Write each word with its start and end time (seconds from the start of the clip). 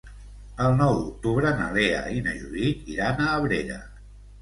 El 0.67 0.73
nou 0.77 0.97
d'octubre 1.01 1.53
na 1.61 1.69
Lea 1.77 2.01
i 2.17 2.25
na 2.31 2.37
Judit 2.43 2.93
iran 2.97 3.25
a 3.27 3.33
Abrera. 3.39 3.83